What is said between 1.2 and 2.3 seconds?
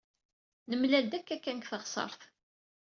kan deg teɣsert.